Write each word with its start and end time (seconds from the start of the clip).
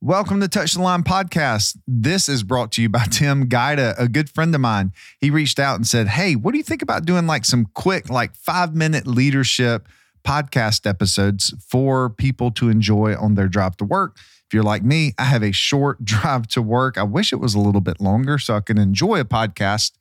Welcome 0.00 0.40
to 0.42 0.48
Touch 0.48 0.74
the 0.74 0.80
Line 0.80 1.02
podcast. 1.02 1.76
This 1.88 2.28
is 2.28 2.44
brought 2.44 2.70
to 2.72 2.82
you 2.82 2.88
by 2.88 3.04
Tim 3.10 3.48
Guida, 3.48 3.96
a 3.98 4.06
good 4.06 4.30
friend 4.30 4.54
of 4.54 4.60
mine. 4.60 4.92
He 5.18 5.28
reached 5.28 5.58
out 5.58 5.74
and 5.74 5.84
said, 5.84 6.06
Hey, 6.06 6.36
what 6.36 6.52
do 6.52 6.58
you 6.58 6.62
think 6.62 6.82
about 6.82 7.04
doing 7.04 7.26
like 7.26 7.44
some 7.44 7.66
quick, 7.74 8.08
like 8.08 8.36
five 8.36 8.76
minute 8.76 9.08
leadership 9.08 9.88
podcast 10.22 10.88
episodes 10.88 11.52
for 11.66 12.10
people 12.10 12.52
to 12.52 12.68
enjoy 12.68 13.16
on 13.16 13.34
their 13.34 13.48
drive 13.48 13.76
to 13.78 13.84
work? 13.84 14.16
If 14.46 14.54
you're 14.54 14.62
like 14.62 14.84
me, 14.84 15.14
I 15.18 15.24
have 15.24 15.42
a 15.42 15.50
short 15.50 16.04
drive 16.04 16.46
to 16.48 16.62
work. 16.62 16.96
I 16.96 17.02
wish 17.02 17.32
it 17.32 17.40
was 17.40 17.56
a 17.56 17.60
little 17.60 17.80
bit 17.80 18.00
longer 18.00 18.38
so 18.38 18.54
I 18.54 18.60
can 18.60 18.78
enjoy 18.78 19.18
a 19.18 19.24
podcast. 19.24 19.94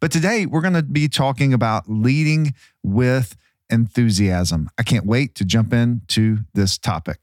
But 0.00 0.10
today 0.10 0.46
we're 0.46 0.62
going 0.62 0.72
to 0.72 0.82
be 0.82 1.08
talking 1.08 1.52
about 1.52 1.90
leading 1.90 2.54
with 2.82 3.36
enthusiasm. 3.68 4.70
I 4.78 4.82
can't 4.82 5.04
wait 5.04 5.34
to 5.34 5.44
jump 5.44 5.74
into 5.74 6.38
this 6.54 6.78
topic. 6.78 7.18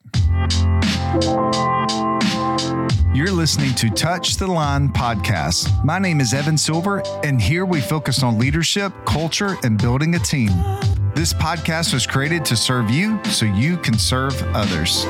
You're 3.13 3.31
listening 3.31 3.73
to 3.75 3.89
Touch 3.89 4.37
the 4.37 4.47
Line 4.47 4.89
podcast. 4.89 5.83
My 5.83 5.99
name 5.99 6.21
is 6.21 6.33
Evan 6.33 6.57
Silver, 6.57 7.01
and 7.23 7.41
here 7.41 7.65
we 7.65 7.81
focus 7.81 8.23
on 8.23 8.37
leadership, 8.37 8.93
culture, 9.05 9.57
and 9.63 9.77
building 9.77 10.15
a 10.15 10.19
team. 10.19 10.51
This 11.15 11.33
podcast 11.33 11.93
was 11.93 12.07
created 12.07 12.45
to 12.45 12.55
serve 12.55 12.89
you 12.89 13.19
so 13.25 13.45
you 13.45 13.77
can 13.77 13.97
serve 13.97 14.41
others. 14.55 15.05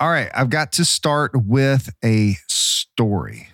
All 0.00 0.10
right, 0.10 0.30
I've 0.32 0.48
got 0.48 0.72
to 0.72 0.84
start 0.84 1.32
with 1.34 1.92
a 2.04 2.36
story. 2.48 3.48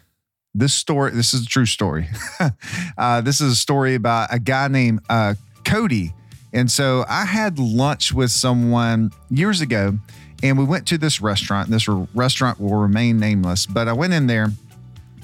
This 0.54 0.74
story, 0.74 1.10
this 1.10 1.34
is 1.34 1.42
a 1.42 1.46
true 1.46 1.66
story. 1.66 2.08
uh, 2.98 3.20
this 3.22 3.40
is 3.40 3.52
a 3.52 3.56
story 3.56 3.94
about 3.94 4.32
a 4.32 4.38
guy 4.38 4.68
named 4.68 5.00
uh, 5.08 5.34
Cody. 5.64 6.14
And 6.52 6.70
so 6.70 7.04
I 7.08 7.24
had 7.24 7.58
lunch 7.58 8.12
with 8.12 8.30
someone 8.30 9.10
years 9.28 9.60
ago, 9.60 9.98
and 10.42 10.56
we 10.56 10.64
went 10.64 10.86
to 10.88 10.98
this 10.98 11.20
restaurant. 11.20 11.68
This 11.68 11.88
restaurant 11.88 12.60
will 12.60 12.76
remain 12.76 13.18
nameless, 13.18 13.66
but 13.66 13.88
I 13.88 13.92
went 13.92 14.12
in 14.12 14.28
there, 14.28 14.52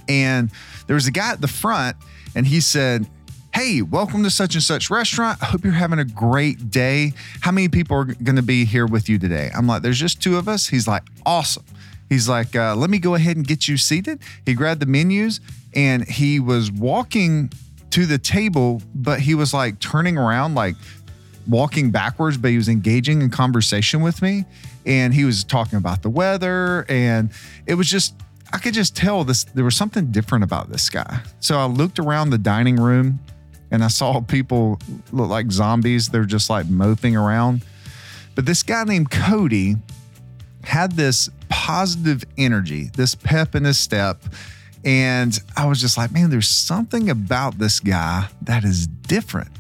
and 0.09 0.51
there 0.87 0.95
was 0.95 1.07
a 1.07 1.13
guy 1.13 1.31
at 1.31 1.41
the 1.41 1.49
front, 1.49 1.97
and 2.35 2.47
he 2.47 2.61
said, 2.61 3.07
Hey, 3.55 3.83
welcome 3.83 4.23
to 4.23 4.31
such 4.31 4.55
and 4.55 4.63
such 4.63 4.91
restaurant. 4.91 5.43
I 5.43 5.47
hope 5.47 5.65
you're 5.65 5.73
having 5.73 5.99
a 5.99 6.05
great 6.05 6.71
day. 6.71 7.13
How 7.41 7.51
many 7.51 7.69
people 7.69 7.97
are 7.97 8.05
going 8.05 8.37
to 8.37 8.43
be 8.43 8.65
here 8.65 8.87
with 8.87 9.09
you 9.09 9.19
today? 9.19 9.51
I'm 9.57 9.67
like, 9.67 9.83
There's 9.83 9.99
just 9.99 10.23
two 10.23 10.37
of 10.37 10.49
us. 10.49 10.69
He's 10.69 10.89
like, 10.89 11.03
Awesome. 11.27 11.65
He's 12.09 12.29
like, 12.29 12.57
uh, 12.57 12.75
Let 12.77 12.91
me 12.91 12.99
go 12.99 13.15
ahead 13.15 13.37
and 13.37 13.47
get 13.47 13.69
you 13.69 13.77
seated. 13.77 14.21
He 14.47 14.55
grabbed 14.55 14.81
the 14.81 14.87
menus 14.87 15.41
and 15.75 16.09
he 16.09 16.41
was 16.41 16.71
walking 16.73 17.51
to 17.91 18.07
the 18.07 18.19
table, 18.19 18.83
but 18.95 19.21
he 19.21 19.35
was 19.35 19.53
like 19.53 19.79
turning 19.81 20.17
around, 20.17 20.55
like 20.55 20.77
walking 21.49 21.91
backwards, 21.91 22.37
but 22.37 22.51
he 22.51 22.57
was 22.57 22.69
engaging 22.69 23.23
in 23.23 23.31
conversation 23.31 24.01
with 24.01 24.23
me. 24.23 24.45
And 24.87 25.13
he 25.13 25.25
was 25.25 25.45
talking 25.45 25.79
about 25.79 26.03
the 26.03 26.11
weather. 26.11 26.87
And 26.89 27.31
it 27.67 27.75
was 27.75 27.89
just, 27.91 28.15
I 28.53 28.59
could 28.59 28.75
just 28.75 28.97
tell 28.97 29.25
this, 29.25 29.45
there 29.45 29.65
was 29.65 29.77
something 29.77 30.11
different 30.11 30.45
about 30.45 30.71
this 30.71 30.89
guy. 30.89 31.21
So 31.41 31.59
I 31.59 31.67
looked 31.67 31.99
around 31.99 32.31
the 32.31 32.39
dining 32.39 32.77
room 32.77 33.21
and 33.71 33.85
I 33.85 33.89
saw 33.89 34.21
people 34.21 34.79
look 35.13 35.29
like 35.29 35.51
zombies. 35.53 36.09
They're 36.09 36.25
just 36.25 36.51
like 36.51 36.67
moping 36.67 37.17
around. 37.17 37.65
But 38.35 38.47
this 38.47 38.63
guy 38.63 38.85
named 38.85 39.11
Cody 39.11 39.77
had 40.65 40.93
this 40.93 41.31
positive 41.49 42.25
energy, 42.39 42.91
this 42.97 43.15
pep 43.15 43.55
in 43.55 43.65
his 43.65 43.79
step. 43.79 44.23
And 44.85 45.39
I 45.57 45.67
was 45.67 45.81
just 45.81 45.99
like, 45.99 46.11
man, 46.11 46.31
there's 46.31 46.49
something 46.49 47.11
about 47.11 47.59
this 47.59 47.81
guy 47.81 48.29
that 48.43 48.65
is 48.65 48.87
different. 48.87 49.51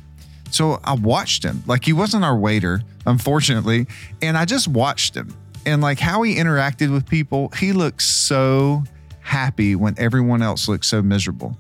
So 0.51 0.81
I 0.83 0.95
watched 0.95 1.45
him. 1.45 1.63
Like 1.67 1.85
he 1.85 1.93
wasn't 1.93 2.25
our 2.25 2.37
waiter, 2.37 2.83
unfortunately. 3.07 3.87
And 4.23 4.37
I 4.37 4.45
just 4.45 4.67
watched 4.67 5.15
him 5.15 5.35
and 5.67 5.83
like 5.83 5.99
how 5.99 6.23
he 6.23 6.37
interacted 6.37 6.93
with 6.93 7.09
people. 7.09 7.51
He 7.51 7.73
looked 7.73 8.03
so 8.03 8.85
happy 9.21 9.77
when 9.77 9.95
everyone 9.99 10.43
else 10.43 10.69
looked 10.69 10.87
so 10.87 11.03
miserable. 11.03 11.57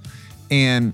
And 0.50 0.92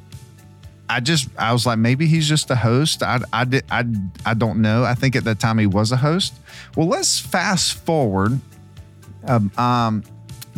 I 0.88 1.00
just 1.00 1.28
I 1.38 1.52
was 1.52 1.66
like 1.66 1.78
maybe 1.78 2.06
he's 2.06 2.28
just 2.28 2.50
a 2.50 2.56
host. 2.56 3.02
I 3.02 3.20
I 3.32 3.44
did 3.44 3.64
I 3.70 3.84
I 4.24 4.34
don't 4.34 4.60
know. 4.60 4.84
I 4.84 4.94
think 4.94 5.16
at 5.16 5.24
that 5.24 5.40
time 5.40 5.58
he 5.58 5.66
was 5.66 5.92
a 5.92 5.96
host. 5.96 6.34
Well, 6.76 6.86
let's 6.86 7.18
fast 7.18 7.74
forward. 7.84 8.40
Um, 9.24 9.50
um, 9.58 10.04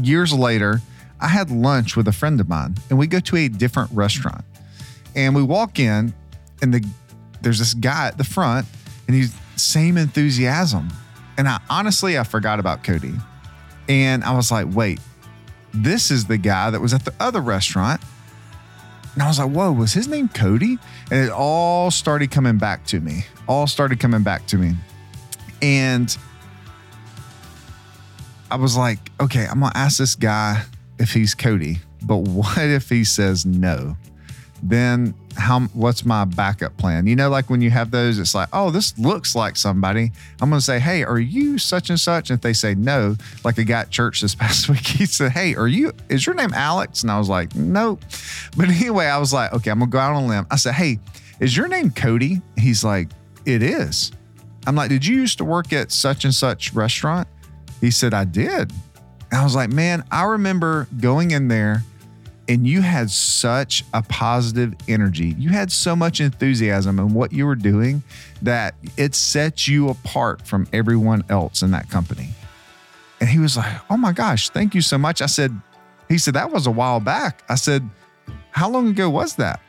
years 0.03 0.33
later, 0.33 0.83
I 1.21 1.29
had 1.29 1.51
lunch 1.51 1.97
with 1.97 2.09
a 2.09 2.13
friend 2.13 2.41
of 2.41 2.49
mine, 2.49 2.77
and 2.91 2.99
we 2.99 3.07
go 3.07 3.21
to 3.21 3.37
a 3.37 3.49
different 3.49 3.91
restaurant, 3.93 4.45
and 5.17 5.35
we 5.35 5.43
walk 5.43 5.79
in, 5.79 6.15
and 6.63 6.75
the 6.75 6.85
there's 7.41 7.59
this 7.59 7.75
guy 7.75 8.09
at 8.09 8.19
the 8.19 8.25
front, 8.25 8.67
and 9.07 9.17
he's 9.17 9.35
same 9.57 9.97
enthusiasm, 9.97 10.89
and 11.37 11.49
I 11.49 11.61
honestly 11.69 12.19
I 12.19 12.25
forgot 12.25 12.61
about 12.61 12.85
Cody, 12.85 13.15
and 13.89 14.25
I 14.25 14.35
was 14.35 14.51
like, 14.51 14.67
wait, 14.73 15.01
this 15.73 16.11
is 16.11 16.27
the 16.27 16.39
guy 16.39 16.71
that 16.71 16.81
was 16.81 16.95
at 16.95 17.05
the 17.05 17.15
other 17.21 17.41
restaurant 17.41 18.01
and 19.19 19.25
I 19.25 19.27
was 19.27 19.41
like, 19.41 19.51
whoa, 19.51 19.73
was 19.73 19.93
his 19.93 20.07
name 20.07 20.29
Cody? 20.29 20.79
And 21.11 21.25
it 21.25 21.33
all 21.33 21.91
started 21.91 22.31
coming 22.31 22.57
back 22.57 22.87
to 22.87 23.01
me. 23.01 23.27
All 23.49 23.67
started 23.67 23.99
coming 23.99 24.23
back 24.23 24.47
to 24.47 24.57
me. 24.57 24.75
And 25.61 26.17
I 28.49 28.55
was 28.55 28.77
like, 28.77 29.11
okay, 29.21 29.45
I'm 29.45 29.61
to 29.61 29.77
ask 29.77 29.99
this 29.99 30.15
guy 30.15 30.63
if 30.99 31.13
he's 31.13 31.35
Cody. 31.35 31.79
But 32.03 32.17
what 32.19 32.59
if 32.59 32.89
he 32.89 33.05
says 33.05 33.47
no? 33.47 33.97
Then 34.63 35.15
how 35.37 35.61
what's 35.73 36.05
my 36.05 36.25
backup 36.25 36.77
plan? 36.77 37.07
You 37.07 37.15
know, 37.15 37.31
like 37.31 37.49
when 37.49 37.61
you 37.61 37.71
have 37.71 37.91
those, 37.91 38.19
it's 38.19 38.35
like, 38.35 38.49
oh, 38.53 38.71
this 38.71 38.99
looks 38.99 39.35
like 39.35 39.57
somebody. 39.57 40.11
I'm 40.41 40.51
gonna 40.51 40.61
say, 40.61 40.81
hey, 40.81 41.05
are 41.05 41.21
you 41.21 41.59
such 41.59 41.91
and 41.91 42.01
such? 42.01 42.31
And 42.31 42.39
if 42.39 42.43
they 42.43 42.53
say 42.53 42.75
no, 42.75 43.17
like 43.45 43.59
a 43.59 43.65
guy 43.65 43.81
at 43.83 43.91
church 43.91 44.21
this 44.21 44.35
past 44.35 44.69
week, 44.69 44.87
he 44.87 45.07
said, 45.07 45.33
Hey, 45.33 45.55
are 45.55 45.69
you 45.69 45.93
is 46.09 46.27
your 46.27 46.35
name 46.35 46.53
Alex? 46.55 47.03
And 47.03 47.11
I 47.11 47.19
was 47.19 47.29
like, 47.29 47.55
Nope. 47.55 48.03
But 48.57 48.69
anyway, 48.69 49.07
I 49.07 49.19
was 49.19 49.33
like, 49.33 49.53
okay, 49.53 49.71
I'm 49.71 49.79
gonna 49.79 49.91
go 49.91 49.99
out 49.99 50.15
on 50.15 50.25
a 50.25 50.27
limb. 50.27 50.47
I 50.51 50.57
said, 50.57 50.75
Hey, 50.75 50.99
is 51.41 51.57
your 51.57 51.69
name 51.69 51.91
Cody? 51.91 52.43
He's 52.57 52.83
like, 52.83 53.09
It 53.47 53.63
is. 53.63 54.11
I'm 54.67 54.75
like, 54.75 54.89
Did 54.89 55.07
you 55.07 55.17
used 55.17 55.39
to 55.39 55.45
work 55.45 55.73
at 55.73 55.93
such 55.93 56.25
and 56.25 56.35
such 56.35 56.75
restaurant? 56.75 57.29
He 57.81 57.93
said, 57.93 58.13
I 58.13 58.25
did. 58.25 58.73
And 59.31 59.41
I 59.41 59.45
was 59.45 59.55
like, 59.55 59.71
Man, 59.71 60.05
I 60.11 60.25
remember 60.25 60.89
going 61.01 61.31
in 61.31 61.49
there 61.49 61.85
and 62.49 62.67
you 62.67 62.81
had 62.81 63.11
such 63.11 63.85
a 63.93 64.03
positive 64.03 64.75
energy. 64.89 65.35
You 65.39 65.51
had 65.51 65.71
so 65.71 65.95
much 65.95 66.21
enthusiasm 66.21 66.99
in 66.99 67.13
what 67.13 67.33
you 67.33 67.45
were 67.47 67.55
doing 67.55 68.03
that 68.41 68.75
it 68.97 69.15
set 69.15 69.69
you 69.69 69.91
apart 69.91 70.47
from 70.47 70.67
everyone 70.73 71.25
else 71.29 71.61
in 71.61 71.73
that 71.73 71.91
company. 71.91 72.31
And 73.21 73.29
he 73.29 73.39
was 73.39 73.57
like, 73.57 73.81
Oh 73.91 73.97
my 73.97 74.13
gosh, 74.13 74.49
thank 74.49 74.75
you 74.75 74.81
so 74.81 74.97
much. 74.97 75.21
I 75.21 75.27
said, 75.27 75.55
He 76.09 76.17
said, 76.19 76.35
That 76.35 76.51
was 76.51 76.67
a 76.67 76.71
while 76.71 77.01
back. 77.01 77.43
I 77.49 77.57
said, 77.57 77.89
How 78.51 78.71
long 78.71 78.89
ago 78.89 79.11
was 79.11 79.37
that? 79.37 79.61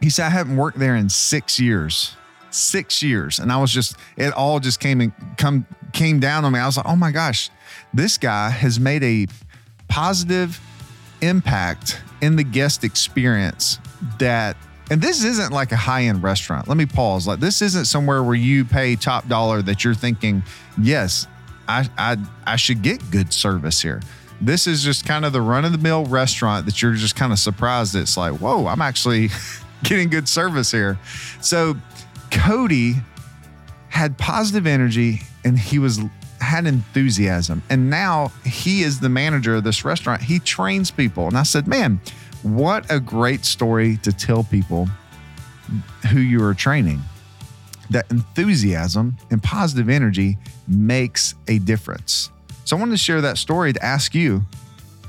He 0.00 0.10
said, 0.10 0.26
I 0.26 0.30
haven't 0.30 0.56
worked 0.56 0.78
there 0.78 0.96
in 0.96 1.08
six 1.08 1.58
years. 1.58 2.14
Six 2.50 3.02
years. 3.02 3.38
And 3.38 3.50
I 3.50 3.56
was 3.56 3.72
just, 3.72 3.96
it 4.16 4.32
all 4.34 4.60
just 4.60 4.78
came 4.78 5.00
and 5.00 5.12
come 5.38 5.66
came 5.94 6.20
down 6.20 6.44
on 6.44 6.52
me. 6.52 6.58
I 6.58 6.66
was 6.66 6.76
like, 6.76 6.86
oh 6.86 6.96
my 6.96 7.10
gosh, 7.10 7.50
this 7.94 8.18
guy 8.18 8.50
has 8.50 8.78
made 8.78 9.02
a 9.02 9.26
positive 9.88 10.60
impact 11.22 12.02
in 12.20 12.36
the 12.36 12.44
guest 12.44 12.84
experience 12.84 13.78
that 14.18 14.56
and 14.90 15.00
this 15.00 15.24
isn't 15.24 15.50
like 15.50 15.72
a 15.72 15.76
high-end 15.76 16.22
restaurant. 16.22 16.68
Let 16.68 16.76
me 16.76 16.84
pause. 16.84 17.26
Like 17.26 17.40
this 17.40 17.62
isn't 17.62 17.86
somewhere 17.86 18.22
where 18.22 18.34
you 18.34 18.66
pay 18.66 18.96
top 18.96 19.26
dollar 19.28 19.62
that 19.62 19.82
you're 19.82 19.94
thinking, 19.94 20.42
yes, 20.80 21.26
I 21.66 21.88
I 21.96 22.16
I 22.46 22.56
should 22.56 22.82
get 22.82 23.10
good 23.10 23.32
service 23.32 23.80
here. 23.80 24.02
This 24.40 24.66
is 24.66 24.82
just 24.82 25.06
kind 25.06 25.24
of 25.24 25.32
the 25.32 25.40
run-of-the-mill 25.40 26.06
restaurant 26.06 26.66
that 26.66 26.82
you're 26.82 26.92
just 26.94 27.16
kind 27.16 27.32
of 27.32 27.38
surprised 27.38 27.94
it's 27.94 28.16
like, 28.16 28.34
whoa, 28.40 28.66
I'm 28.66 28.82
actually 28.82 29.30
getting 29.84 30.10
good 30.10 30.28
service 30.28 30.70
here. 30.70 30.98
So 31.40 31.76
Cody 32.30 32.96
had 33.94 34.18
positive 34.18 34.66
energy 34.66 35.20
and 35.44 35.56
he 35.56 35.78
was 35.78 36.00
had 36.40 36.66
enthusiasm. 36.66 37.62
And 37.70 37.88
now 37.88 38.32
he 38.44 38.82
is 38.82 38.98
the 38.98 39.08
manager 39.08 39.54
of 39.54 39.62
this 39.64 39.84
restaurant. 39.84 40.20
He 40.20 40.40
trains 40.40 40.90
people. 40.90 41.28
And 41.28 41.38
I 41.38 41.44
said, 41.44 41.68
man, 41.68 42.00
what 42.42 42.90
a 42.90 42.98
great 42.98 43.44
story 43.44 43.96
to 43.98 44.12
tell 44.12 44.42
people 44.42 44.88
who 46.10 46.18
you 46.18 46.44
are 46.44 46.54
training. 46.54 47.02
That 47.90 48.10
enthusiasm 48.10 49.16
and 49.30 49.40
positive 49.40 49.88
energy 49.88 50.38
makes 50.66 51.36
a 51.46 51.60
difference. 51.60 52.30
So 52.64 52.76
I 52.76 52.80
wanted 52.80 52.92
to 52.92 52.98
share 52.98 53.20
that 53.20 53.38
story 53.38 53.72
to 53.74 53.84
ask 53.84 54.12
you 54.12 54.42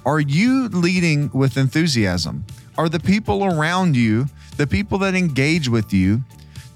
Are 0.05 0.19
you 0.19 0.67
leading 0.67 1.31
with 1.31 1.57
enthusiasm? 1.57 2.45
Are 2.77 2.87
the 2.87 2.99
people 2.99 3.45
around 3.45 3.95
you, 3.95 4.27
the 4.57 4.67
people 4.67 4.99
that 4.99 5.15
engage 5.15 5.69
with 5.69 5.91
you, 5.91 6.21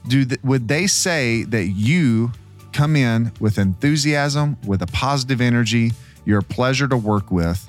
do 0.07 0.25
th- 0.25 0.42
would 0.44 0.68
they 0.68 0.88
say 0.88 1.44
that 1.44 1.66
you 1.66 2.31
come 2.72 2.96
in 2.96 3.31
with 3.40 3.57
enthusiasm, 3.57 4.57
with 4.66 4.81
a 4.81 4.88
positive 4.88 5.42
energy. 5.42 5.92
You're 6.25 6.40
a 6.40 6.44
pleasure 6.44 6.88
to 6.88 6.98
work 6.98 7.31
with. 7.31 7.68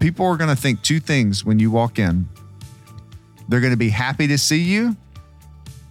People 0.00 0.26
are 0.26 0.36
going 0.36 0.50
to 0.50 0.60
think 0.60 0.82
two 0.82 1.00
things 1.00 1.44
when 1.44 1.58
you 1.58 1.70
walk 1.70 1.98
in 1.98 2.28
they're 3.48 3.60
going 3.60 3.72
to 3.72 3.76
be 3.76 3.90
happy 3.90 4.26
to 4.28 4.38
see 4.38 4.60
you, 4.62 4.96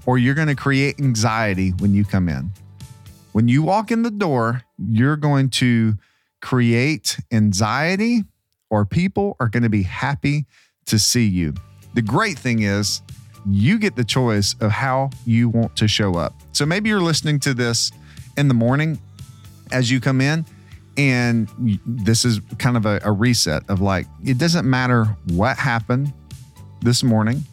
or 0.08 0.18
you're 0.18 0.34
going 0.34 0.48
to 0.48 0.56
create 0.56 1.00
anxiety 1.00 1.70
when 1.78 1.94
you 1.94 2.04
come 2.04 2.28
in. 2.28 2.52
When 3.34 3.48
you 3.48 3.62
walk 3.62 3.92
in 3.92 4.02
the 4.02 4.12
door, 4.12 4.64
you're 4.78 5.16
going 5.16 5.50
to 5.52 5.96
create 6.42 7.20
anxiety, 7.32 8.24
or 8.70 8.86
people 8.86 9.38
are 9.40 9.48
going 9.48 9.64
to 9.64 9.70
be 9.70 9.84
happy 9.84 10.48
to 10.88 10.98
see 10.98 11.26
you. 11.26 11.54
The 11.94 12.02
great 12.02 12.40
thing 12.40 12.64
is, 12.64 13.02
you 13.46 13.80
get 13.80 13.96
the 13.96 14.04
choice 14.04 14.56
of 14.60 14.72
how 14.72 15.10
you 15.26 15.50
want 15.50 15.76
to 15.78 15.88
show 15.88 16.16
up. 16.16 16.34
So 16.52 16.66
maybe 16.66 16.90
you're 16.90 17.02
listening 17.02 17.40
to 17.42 17.54
this 17.54 17.92
in 18.38 18.48
the 18.48 18.54
morning 18.54 19.00
as 19.72 19.90
you 19.90 20.00
come 20.00 20.22
in, 20.22 20.46
and 20.98 21.50
this 21.86 22.26
is 22.26 22.42
kind 22.58 22.78
of 22.78 22.86
a, 22.86 23.00
a 23.04 23.12
reset 23.12 23.64
of 23.70 23.82
like, 23.82 24.08
it 24.24 24.38
doesn't 24.38 24.70
matter 24.70 25.06
what 25.30 25.58
happened 25.58 26.14
this 26.82 27.04
morning, 27.04 27.44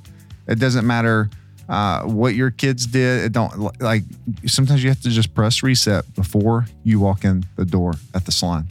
it 0.47 0.59
doesn't 0.59 0.87
matter 0.87 1.31
uh, 1.69 2.03
what 2.03 2.35
your 2.35 2.51
kids 2.51 2.87
did. 2.87 3.25
It 3.25 3.33
don't 3.33 3.81
like 3.81 4.03
sometimes 4.47 4.83
you 4.83 4.89
have 4.89 5.03
to 5.03 5.11
just 5.11 5.35
press 5.35 5.63
reset 5.63 6.13
before 6.15 6.67
you 6.83 6.99
walk 6.99 7.25
in 7.25 7.45
the 7.57 7.65
door 7.65 7.95
at 8.15 8.25
the 8.25 8.33
salon 8.33 8.67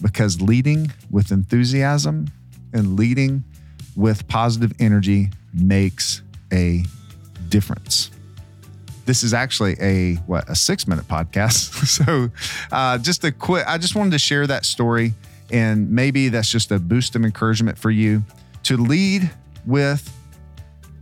because 0.00 0.40
leading 0.40 0.92
with 1.10 1.32
enthusiasm 1.32 2.28
and 2.72 2.96
leading 2.96 3.42
with 3.96 4.28
positive 4.28 4.72
energy 4.78 5.30
makes 5.54 6.22
a 6.52 6.84
difference. 7.48 8.10
This 9.04 9.22
is 9.22 9.32
actually 9.32 9.76
a 9.80 10.14
what 10.26 10.48
a 10.48 10.54
six 10.54 10.88
minute 10.88 11.06
podcast. 11.06 11.86
so 11.86 12.30
uh, 12.72 12.98
just 12.98 13.24
a 13.24 13.32
quick. 13.32 13.64
I 13.66 13.78
just 13.78 13.94
wanted 13.94 14.10
to 14.10 14.18
share 14.18 14.46
that 14.46 14.64
story, 14.64 15.14
and 15.50 15.90
maybe 15.90 16.28
that's 16.28 16.50
just 16.50 16.72
a 16.72 16.78
boost 16.78 17.14
of 17.14 17.24
encouragement 17.24 17.78
for 17.78 17.90
you 17.90 18.24
to 18.64 18.76
lead 18.76 19.30
with 19.64 20.12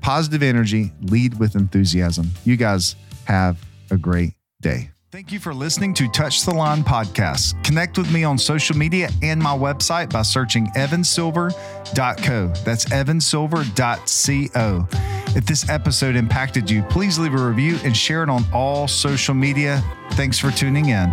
positive 0.03 0.43
energy, 0.43 0.93
lead 1.01 1.39
with 1.39 1.57
enthusiasm. 1.57 2.31
You 2.45 2.57
guys 2.57 2.95
have 3.25 3.59
a 3.91 3.97
great 3.97 4.35
day. 4.61 4.91
Thank 5.15 5.31
you 5.31 5.39
for 5.39 5.55
listening 5.55 5.95
to 5.95 6.09
Touch 6.09 6.43
the 6.43 6.53
Line 6.53 6.83
podcast. 6.83 7.63
Connect 7.63 7.97
with 7.97 8.13
me 8.13 8.25
on 8.25 8.37
social 8.37 8.77
media 8.77 9.11
and 9.23 9.41
my 9.41 9.57
website 9.57 10.13
by 10.13 10.23
searching 10.23 10.67
evansilver.co. 10.75 12.53
That's 12.65 12.85
evansilver.co. 12.87 15.14
If 15.35 15.47
this 15.47 15.69
episode 15.69 16.15
impacted 16.15 16.71
you, 16.71 16.83
please 16.85 17.19
leave 17.19 17.35
a 17.35 17.45
review 17.45 17.79
and 17.85 17.97
share 17.97 18.23
it 18.23 18.29
on 18.29 18.45
all 18.53 18.87
social 18.87 19.35
media. 19.35 19.83
Thanks 20.13 20.39
for 20.39 20.53
tuning 20.53 20.91
in. 20.91 21.11